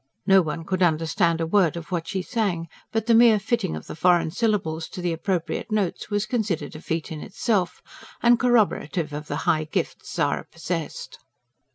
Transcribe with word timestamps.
No 0.25 0.41
one 0.41 0.65
could 0.65 0.81
understand 0.81 1.39
a 1.41 1.45
word 1.45 1.77
of 1.77 1.91
what 1.91 2.07
she 2.07 2.23
sang; 2.23 2.67
but 2.91 3.05
the 3.05 3.13
mere 3.13 3.37
fitting 3.37 3.75
of 3.75 3.85
the 3.85 3.95
foreign 3.95 4.31
syllables 4.31 4.87
to 4.89 4.99
the 4.99 5.13
appropriate 5.13 5.71
notes 5.71 6.09
was 6.09 6.25
considered 6.25 6.75
a 6.75 6.81
feat 6.81 7.11
in 7.11 7.21
itself, 7.21 7.83
and 8.23 8.39
corroborative 8.39 9.13
of 9.13 9.27
the 9.27 9.35
high 9.45 9.65
gifts 9.65 10.11
Zara 10.11 10.47
possessed. 10.51 11.19